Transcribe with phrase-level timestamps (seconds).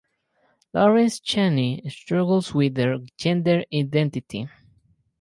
[0.73, 4.49] Lawrence Chaney struggles with their gender identity.